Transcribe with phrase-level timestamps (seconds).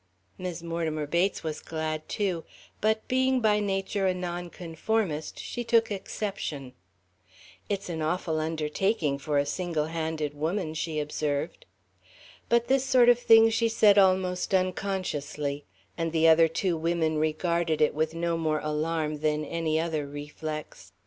[0.39, 2.43] Mis' Mortimer Bates was glad, too,
[2.81, 6.73] but being by nature a nonconformist, she took exception.
[7.69, 11.67] "It's an awful undertaking for a single handed woman," she observed.
[12.49, 15.65] But this sort of thing she said almost unconsciously,
[15.99, 20.93] and the other two women regarded it with no more alarm than any other reflex.